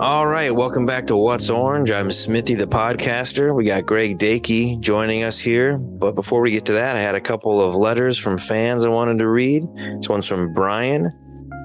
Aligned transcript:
All 0.00 0.26
right, 0.26 0.52
welcome 0.52 0.84
back 0.84 1.06
to 1.08 1.16
What's 1.16 1.48
Orange. 1.48 1.92
I'm 1.92 2.10
Smithy 2.10 2.54
the 2.54 2.66
podcaster. 2.66 3.54
We 3.54 3.66
got 3.66 3.86
Greg 3.86 4.18
Dakey 4.18 4.80
joining 4.80 5.22
us 5.22 5.38
here. 5.38 5.78
But 5.78 6.16
before 6.16 6.40
we 6.40 6.50
get 6.50 6.64
to 6.66 6.72
that, 6.72 6.96
I 6.96 7.00
had 7.00 7.14
a 7.14 7.20
couple 7.20 7.60
of 7.60 7.76
letters 7.76 8.18
from 8.18 8.38
fans 8.38 8.84
I 8.84 8.88
wanted 8.88 9.18
to 9.18 9.28
read. 9.28 9.62
This 9.76 10.08
one's 10.08 10.26
from 10.26 10.52
Brian. 10.54 11.12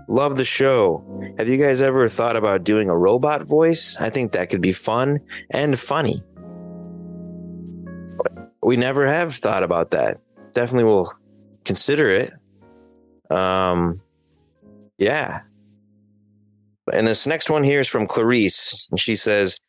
Love 0.07 0.37
the 0.37 0.45
show. 0.45 1.03
Have 1.39 1.47
you 1.47 1.57
guys 1.57 1.81
ever 1.81 2.07
thought 2.07 2.35
about 2.35 2.63
doing 2.63 2.89
a 2.89 2.97
robot 2.97 3.43
voice? 3.43 3.97
I 3.99 4.09
think 4.09 4.33
that 4.33 4.49
could 4.49 4.61
be 4.61 4.71
fun 4.71 5.19
and 5.49 5.79
funny. 5.79 6.21
We 8.61 8.77
never 8.77 9.07
have 9.07 9.33
thought 9.33 9.63
about 9.63 9.91
that. 9.91 10.19
Definitely 10.53 10.83
will 10.83 11.11
consider 11.65 12.09
it. 12.09 12.33
Um, 13.31 14.01
yeah. 14.97 15.41
And 16.93 17.07
this 17.07 17.27
next 17.27 17.49
one 17.49 17.63
here 17.63 17.81
is 17.81 17.87
from 17.87 18.07
Clarice. 18.07 18.87
And 18.89 18.99
she 18.99 19.15
says, 19.15 19.59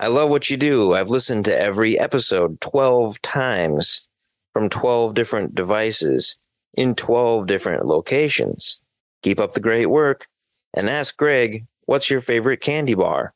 I 0.00 0.08
love 0.08 0.30
what 0.30 0.50
you 0.50 0.56
do. 0.56 0.94
I've 0.94 1.08
listened 1.08 1.44
to 1.44 1.56
every 1.56 1.98
episode 1.98 2.60
12 2.60 3.22
times 3.22 4.08
from 4.52 4.68
12 4.68 5.14
different 5.14 5.54
devices 5.54 6.36
in 6.74 6.94
12 6.94 7.46
different 7.46 7.86
locations. 7.86 8.82
Keep 9.22 9.38
up 9.38 9.54
the 9.54 9.60
great 9.60 9.86
work 9.86 10.26
and 10.74 10.90
ask 10.90 11.16
Greg, 11.16 11.66
what's 11.86 12.10
your 12.10 12.20
favorite 12.20 12.60
candy 12.60 12.94
bar? 12.94 13.34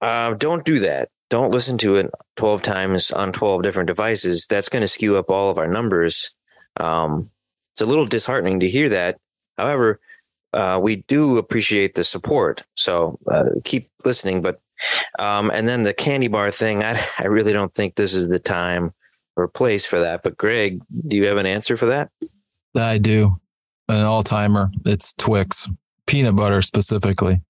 Uh, 0.00 0.34
don't 0.34 0.64
do 0.64 0.78
that. 0.78 1.08
Don't 1.30 1.50
listen 1.50 1.76
to 1.78 1.96
it 1.96 2.10
12 2.36 2.62
times 2.62 3.10
on 3.10 3.32
12 3.32 3.62
different 3.62 3.88
devices. 3.88 4.46
That's 4.46 4.68
going 4.68 4.82
to 4.82 4.88
skew 4.88 5.16
up 5.16 5.28
all 5.28 5.50
of 5.50 5.58
our 5.58 5.68
numbers. 5.68 6.34
Um, 6.76 7.30
it's 7.74 7.82
a 7.82 7.86
little 7.86 8.06
disheartening 8.06 8.60
to 8.60 8.68
hear 8.68 8.88
that. 8.88 9.18
However, 9.58 10.00
uh, 10.52 10.78
we 10.82 10.96
do 11.08 11.38
appreciate 11.38 11.94
the 11.94 12.04
support. 12.04 12.64
So 12.74 13.18
uh, 13.30 13.50
keep 13.64 13.90
listening. 14.04 14.42
But 14.42 14.60
um, 15.18 15.50
and 15.50 15.68
then 15.68 15.82
the 15.82 15.94
candy 15.94 16.28
bar 16.28 16.50
thing, 16.50 16.82
I, 16.84 17.04
I 17.18 17.26
really 17.26 17.52
don't 17.52 17.74
think 17.74 17.94
this 17.94 18.14
is 18.14 18.28
the 18.28 18.38
time 18.38 18.92
or 19.36 19.48
place 19.48 19.86
for 19.86 20.00
that. 20.00 20.22
But 20.22 20.36
Greg, 20.36 20.80
do 21.06 21.16
you 21.16 21.26
have 21.26 21.36
an 21.36 21.46
answer 21.46 21.76
for 21.76 21.86
that? 21.86 22.10
I 22.76 22.98
do. 22.98 23.36
An 23.88 24.02
all 24.02 24.22
timer. 24.22 24.70
It's 24.84 25.14
Twix 25.14 25.68
peanut 26.06 26.36
butter 26.36 26.60
specifically. 26.62 27.40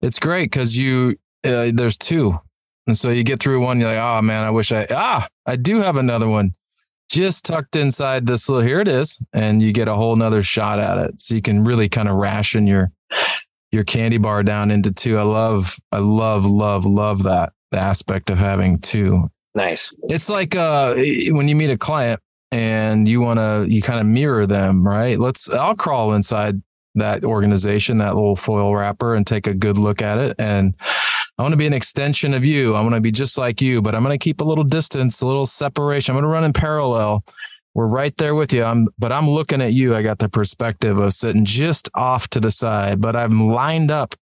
It's 0.00 0.18
great 0.18 0.50
because 0.50 0.78
you 0.78 1.16
uh, 1.44 1.70
there's 1.74 1.98
two, 1.98 2.38
and 2.86 2.96
so 2.96 3.10
you 3.10 3.22
get 3.22 3.40
through 3.40 3.60
one. 3.62 3.80
You're 3.80 3.90
like, 3.90 4.00
oh 4.00 4.22
man, 4.22 4.44
I 4.44 4.50
wish 4.50 4.72
I 4.72 4.86
ah 4.90 5.26
I 5.44 5.56
do 5.56 5.82
have 5.82 5.96
another 5.96 6.28
one 6.28 6.52
just 7.08 7.44
tucked 7.44 7.76
inside 7.76 8.26
this 8.26 8.48
little 8.48 8.66
here 8.66 8.80
it 8.80 8.88
is. 8.88 9.22
And 9.32 9.62
you 9.62 9.72
get 9.72 9.88
a 9.88 9.94
whole 9.94 10.16
nother 10.16 10.42
shot 10.42 10.78
at 10.78 10.98
it. 10.98 11.20
So 11.20 11.34
you 11.34 11.42
can 11.42 11.64
really 11.64 11.88
kind 11.88 12.08
of 12.08 12.16
ration 12.16 12.66
your 12.66 12.92
your 13.70 13.84
candy 13.84 14.18
bar 14.18 14.42
down 14.42 14.70
into 14.70 14.92
two. 14.92 15.18
I 15.18 15.22
love 15.22 15.76
i 15.92 15.98
love 15.98 16.46
love 16.46 16.84
love 16.86 17.22
that 17.24 17.52
aspect 17.72 18.30
of 18.30 18.38
having 18.38 18.78
two. 18.78 19.30
Nice. 19.54 19.92
It's 20.04 20.28
like 20.28 20.54
uh 20.54 20.94
when 21.30 21.48
you 21.48 21.56
meet 21.56 21.70
a 21.70 21.78
client 21.78 22.20
and 22.50 23.06
you 23.06 23.20
want 23.20 23.38
to 23.38 23.66
you 23.68 23.82
kind 23.82 24.00
of 24.00 24.06
mirror 24.06 24.46
them 24.46 24.86
right? 24.86 25.18
Let's 25.18 25.50
i'll 25.50 25.74
crawl 25.76 26.12
inside 26.12 26.62
that 26.94 27.24
organization 27.24 27.98
that 27.98 28.14
little 28.14 28.36
foil 28.36 28.74
wrapper 28.74 29.14
and 29.14 29.26
take 29.26 29.46
a 29.46 29.54
good 29.54 29.76
look 29.76 30.02
at 30.02 30.18
it. 30.18 30.36
And 30.38 30.74
I 31.38 31.42
want 31.42 31.52
to 31.52 31.56
be 31.56 31.66
an 31.66 31.72
extension 31.72 32.34
of 32.34 32.44
you. 32.44 32.74
I 32.74 32.80
want 32.80 32.96
to 32.96 33.00
be 33.00 33.12
just 33.12 33.38
like 33.38 33.60
you, 33.60 33.80
but 33.80 33.94
I'm 33.94 34.02
going 34.02 34.18
to 34.18 34.22
keep 34.22 34.40
a 34.40 34.44
little 34.44 34.64
distance, 34.64 35.20
a 35.20 35.26
little 35.26 35.46
separation. 35.46 36.12
I'm 36.12 36.16
going 36.16 36.24
to 36.24 36.32
run 36.32 36.42
in 36.42 36.52
parallel. 36.52 37.24
We're 37.74 37.86
right 37.86 38.16
there 38.16 38.34
with 38.34 38.52
you. 38.52 38.64
I'm, 38.64 38.88
but 38.98 39.12
I'm 39.12 39.30
looking 39.30 39.62
at 39.62 39.72
you. 39.72 39.94
I 39.94 40.02
got 40.02 40.18
the 40.18 40.28
perspective 40.28 40.98
of 40.98 41.12
sitting 41.12 41.44
just 41.44 41.88
off 41.94 42.26
to 42.30 42.40
the 42.40 42.50
side, 42.50 43.00
but 43.00 43.14
I'm 43.14 43.50
lined 43.50 43.92
up 43.92 44.16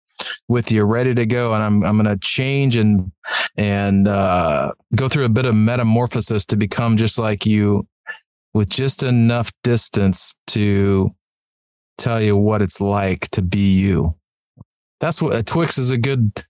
with 0.49 0.73
you, 0.73 0.83
ready 0.83 1.15
to 1.15 1.25
go. 1.25 1.53
And 1.53 1.63
I'm, 1.63 1.85
I'm 1.85 1.95
going 1.97 2.13
to 2.13 2.17
change 2.17 2.75
and, 2.75 3.13
and, 3.55 4.09
uh, 4.09 4.73
go 4.97 5.07
through 5.07 5.25
a 5.25 5.29
bit 5.29 5.45
of 5.45 5.55
metamorphosis 5.55 6.45
to 6.47 6.57
become 6.57 6.97
just 6.97 7.17
like 7.17 7.45
you 7.45 7.87
with 8.53 8.69
just 8.69 9.03
enough 9.03 9.53
distance 9.63 10.35
to 10.47 11.15
tell 11.97 12.21
you 12.21 12.35
what 12.35 12.61
it's 12.61 12.81
like 12.81 13.29
to 13.31 13.41
be 13.41 13.73
you. 13.73 14.15
That's 14.99 15.21
what 15.21 15.33
a 15.33 15.43
Twix 15.43 15.77
is 15.77 15.91
a 15.91 15.97
good 15.97 16.43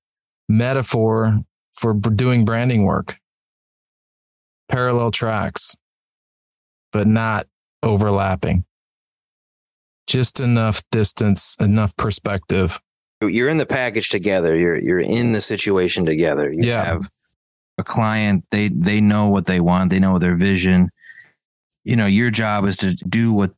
metaphor 0.48 1.40
for 1.74 1.94
doing 1.94 2.46
branding 2.46 2.84
work. 2.84 3.18
Parallel 4.70 5.12
tracks, 5.12 5.76
but 6.92 7.08
not 7.08 7.48
overlapping. 7.84 8.66
Just 10.08 10.40
enough 10.40 10.84
distance, 10.92 11.56
enough 11.60 11.96
perspective. 11.98 12.80
You're 13.22 13.50
in 13.50 13.58
the 13.58 13.66
package 13.66 14.10
together. 14.10 14.56
You're 14.56 14.78
you're 14.78 15.00
in 15.00 15.32
the 15.32 15.42
situation 15.42 16.06
together. 16.06 16.52
You 16.52 16.62
yeah. 16.64 16.84
have 16.84 17.10
a 17.78 17.84
client, 17.84 18.46
they 18.52 18.70
they 18.70 19.02
know 19.02 19.28
what 19.28 19.46
they 19.46 19.60
want, 19.60 19.90
they 19.90 20.00
know 20.00 20.20
their 20.20 20.36
vision. 20.36 20.90
You 21.84 21.96
know, 21.96 22.08
your 22.08 22.32
job 22.32 22.66
is 22.66 22.78
to 22.78 22.94
do 22.94 23.34
what 23.34 23.52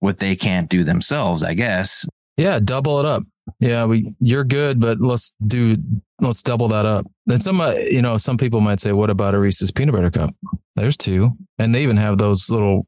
what 0.00 0.18
they 0.18 0.36
can't 0.36 0.68
do 0.68 0.84
themselves, 0.84 1.42
I 1.42 1.54
guess. 1.54 2.06
Yeah, 2.36 2.58
double 2.58 2.98
it 3.00 3.06
up. 3.06 3.24
Yeah, 3.58 3.84
we 3.86 4.10
you're 4.20 4.44
good, 4.44 4.80
but 4.80 5.00
let's 5.00 5.32
do 5.46 5.76
let's 6.20 6.42
double 6.42 6.68
that 6.68 6.86
up. 6.86 7.06
And 7.28 7.42
some, 7.42 7.60
uh, 7.60 7.72
you 7.72 8.02
know, 8.02 8.16
some 8.16 8.38
people 8.38 8.60
might 8.60 8.80
say, 8.80 8.92
"What 8.92 9.10
about 9.10 9.34
a 9.34 9.38
Reese's 9.38 9.70
peanut 9.70 9.94
butter 9.94 10.10
cup?" 10.10 10.34
There's 10.76 10.96
two, 10.96 11.32
and 11.58 11.74
they 11.74 11.82
even 11.82 11.96
have 11.96 12.18
those 12.18 12.50
little 12.50 12.86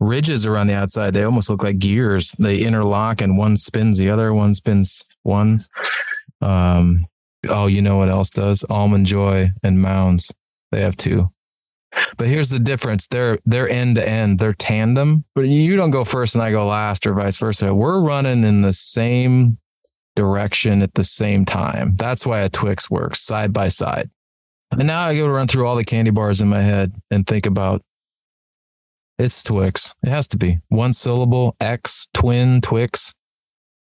ridges 0.00 0.46
around 0.46 0.66
the 0.66 0.74
outside. 0.74 1.14
They 1.14 1.24
almost 1.24 1.48
look 1.48 1.62
like 1.62 1.78
gears. 1.78 2.32
They 2.32 2.58
interlock, 2.58 3.20
and 3.20 3.38
one 3.38 3.56
spins 3.56 3.98
the 3.98 4.10
other. 4.10 4.32
One 4.32 4.54
spins 4.54 5.04
one. 5.22 5.64
Um, 6.40 7.06
oh, 7.48 7.66
you 7.66 7.82
know 7.82 7.96
what 7.96 8.08
else 8.08 8.30
does? 8.30 8.64
Almond 8.64 9.06
Joy 9.06 9.50
and 9.62 9.80
Mounds. 9.80 10.32
They 10.70 10.82
have 10.82 10.96
two. 10.96 11.30
But 12.16 12.26
here's 12.28 12.50
the 12.50 12.58
difference. 12.58 13.06
They're 13.06 13.38
they're 13.44 13.68
end 13.68 13.96
to 13.96 14.08
end. 14.08 14.38
They're 14.38 14.52
tandem. 14.52 15.24
But 15.34 15.46
you 15.46 15.76
don't 15.76 15.90
go 15.90 16.04
first 16.04 16.34
and 16.34 16.42
I 16.42 16.50
go 16.50 16.66
last, 16.66 17.06
or 17.06 17.14
vice 17.14 17.36
versa. 17.36 17.74
We're 17.74 18.00
running 18.00 18.44
in 18.44 18.62
the 18.62 18.72
same 18.72 19.58
direction 20.14 20.82
at 20.82 20.94
the 20.94 21.04
same 21.04 21.44
time. 21.44 21.96
That's 21.96 22.24
why 22.26 22.40
a 22.40 22.48
Twix 22.48 22.90
works 22.90 23.20
side 23.20 23.52
by 23.52 23.68
side. 23.68 24.10
And 24.70 24.86
now 24.86 25.04
I 25.04 25.16
go 25.16 25.26
to 25.26 25.32
run 25.32 25.46
through 25.46 25.66
all 25.66 25.76
the 25.76 25.84
candy 25.84 26.10
bars 26.10 26.40
in 26.40 26.48
my 26.48 26.60
head 26.60 26.94
and 27.10 27.26
think 27.26 27.46
about 27.46 27.82
it's 29.18 29.42
Twix. 29.42 29.94
It 30.02 30.10
has 30.10 30.26
to 30.28 30.38
be 30.38 30.58
one 30.68 30.92
syllable, 30.92 31.56
X, 31.60 32.08
twin, 32.12 32.60
Twix, 32.60 33.14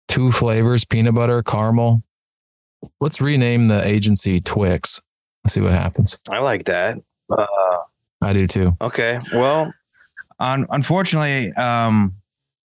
two 0.07 0.31
flavors, 0.31 0.85
peanut 0.85 1.13
butter, 1.13 1.43
caramel. 1.43 2.03
Let's 2.99 3.21
rename 3.21 3.67
the 3.67 3.85
agency 3.85 4.39
Twix. 4.39 4.99
Let's 5.43 5.53
see 5.53 5.61
what 5.61 5.73
happens. 5.73 6.17
I 6.29 6.39
like 6.39 6.65
that. 6.65 6.97
Uh, 7.29 7.77
I 8.21 8.33
do 8.33 8.47
too. 8.47 8.75
Okay. 8.81 9.19
Well, 9.33 9.73
un- 10.39 10.65
unfortunately, 10.69 11.53
um, 11.53 12.15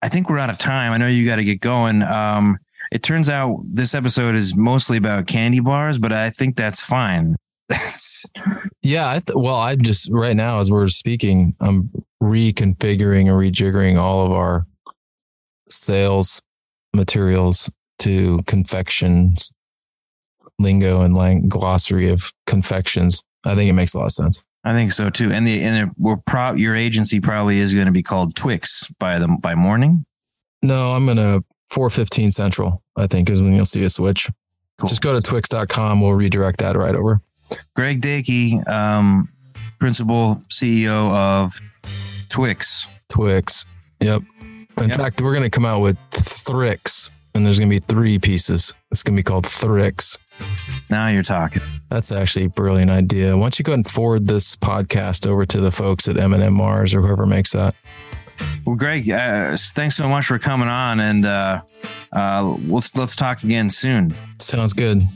I 0.02 0.10
think 0.10 0.30
we're 0.30 0.38
out 0.38 0.50
of 0.50 0.58
time. 0.58 0.94
I 0.94 0.98
know 0.98 1.08
you 1.08 1.26
got 1.26 1.38
to 1.38 1.44
get 1.44 1.60
going. 1.60 2.02
Um, 2.02 2.58
it 2.92 3.04
turns 3.04 3.30
out 3.30 3.60
this 3.64 3.94
episode 3.94 4.36
is 4.36 4.56
mostly 4.56 4.98
about 4.98 5.28
candy 5.28 5.60
bars, 5.60 5.98
but 5.98 6.12
I 6.12 6.30
think 6.30 6.56
that's 6.56 6.82
fine. 6.82 7.36
yeah. 8.82 9.10
I 9.10 9.20
th- 9.20 9.36
well, 9.36 9.58
I 9.58 9.76
just 9.76 10.10
right 10.12 10.36
now, 10.36 10.60
as 10.60 10.72
we're 10.72 10.88
speaking, 10.88 11.54
I'm 11.60 11.92
reconfiguring 12.22 13.28
and 13.28 13.30
rejiggering 13.30 14.00
all 14.00 14.26
of 14.26 14.32
our 14.32 14.66
sales 15.70 16.42
materials 16.94 17.70
to 18.00 18.42
confections 18.48 19.52
lingo 20.60 21.02
and 21.02 21.16
lang- 21.16 21.48
glossary 21.48 22.10
of 22.10 22.32
confections. 22.46 23.22
I 23.46 23.56
think 23.56 23.70
it 23.70 23.74
makes 23.74 23.94
a 23.94 24.00
lot 24.00 24.06
of 24.06 24.12
sense. 24.14 24.44
I 24.64 24.74
think 24.74 24.92
so 24.92 25.10
too. 25.10 25.32
And 25.32 25.48
the 25.48 25.64
and 25.64 25.90
it, 25.90 25.96
we're 25.98 26.18
pro- 26.18 26.54
your 26.54 26.76
agency 26.76 27.20
probably 27.20 27.60
is 27.60 27.74
going 27.74 27.86
to 27.86 27.92
be 27.92 28.04
called 28.04 28.36
Twix 28.36 28.90
by 29.00 29.20
the 29.20 29.28
by 29.28 29.56
morning. 29.56 30.06
No, 30.62 30.94
I'm 30.94 31.06
gonna 31.06 31.42
415 31.70 32.32
Central, 32.32 32.84
I 32.96 33.08
think, 33.08 33.30
is 33.30 33.42
when 33.42 33.54
you'll 33.54 33.66
see 33.66 33.84
a 33.84 33.90
switch. 33.90 34.30
Cool. 34.80 34.90
Just 34.90 35.02
go 35.02 35.20
to 35.20 35.22
twix.com. 35.22 36.02
We'll 36.02 36.14
redirect 36.14 36.60
that 36.60 36.76
right 36.76 36.96
over. 36.96 37.22
Greg 37.76 38.02
Dakey, 38.02 38.68
um, 38.68 39.30
principal 39.80 40.42
CEO 40.50 41.12
of 41.14 41.60
Twix. 42.30 42.88
Twix. 43.10 43.66
Yep. 44.00 44.22
In 44.42 44.90
yep. 44.90 44.98
fact, 44.98 45.22
we're 45.22 45.34
going 45.34 45.44
to 45.44 45.50
come 45.50 45.66
out 45.66 45.80
with 45.80 45.98
Thrix, 46.12 47.10
and 47.34 47.46
there's 47.46 47.58
going 47.58 47.70
to 47.70 47.76
be 47.76 47.80
three 47.80 48.20
pieces. 48.20 48.74
It's 48.92 49.02
going 49.02 49.16
to 49.16 49.20
be 49.20 49.24
called 49.24 49.46
Thrix. 49.46 50.18
Now 50.90 51.08
you're 51.08 51.24
talking. 51.24 51.64
That's 51.90 52.12
actually 52.12 52.46
a 52.46 52.50
brilliant 52.50 52.92
idea. 52.92 53.36
Why 53.36 53.44
don't 53.44 53.60
you 53.60 53.64
go 53.64 53.74
and 53.74 53.86
forward 53.86 54.28
this 54.28 54.56
podcast 54.56 55.26
over 55.26 55.46
to 55.48 55.60
the 55.60 55.72
folks 55.72 56.08
at 56.08 56.18
M&M 56.18 56.54
Mars 56.54 56.94
or 56.94 57.02
whoever 57.02 57.26
makes 57.26 57.54
that? 57.54 57.74
Well, 58.68 58.76
Greg, 58.76 59.10
uh, 59.10 59.56
thanks 59.56 59.96
so 59.96 60.10
much 60.10 60.26
for 60.26 60.38
coming 60.38 60.68
on, 60.68 61.00
and 61.00 61.26
uh, 61.26 61.62
uh, 62.12 62.58
let's 62.68 62.94
let's 62.98 63.16
talk 63.16 63.42
again 63.46 63.70
soon. 63.70 64.14
Sounds 64.40 64.74
good. 64.74 65.08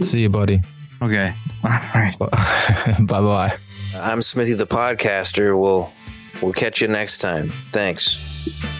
See 0.00 0.22
you, 0.22 0.28
buddy. 0.28 0.60
Okay. 1.00 1.32
All 1.64 1.70
right. 1.70 2.18
bye 2.18 3.20
bye. 3.20 3.56
I'm 3.94 4.20
Smithy 4.20 4.54
the 4.54 4.66
podcaster. 4.66 5.56
We'll 5.56 5.92
we'll 6.42 6.52
catch 6.52 6.80
you 6.80 6.88
next 6.88 7.18
time. 7.18 7.50
Thanks. 7.70 8.79